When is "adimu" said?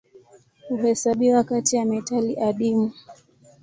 2.39-2.91